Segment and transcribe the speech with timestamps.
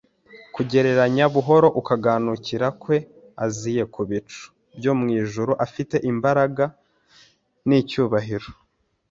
[0.55, 2.97] kugereranya buhoro ukuganika kwe
[3.45, 4.41] aziye ku bicu
[4.77, 6.63] byo mu ijuru afite imbaraga
[7.67, 8.49] n'icyubahiro,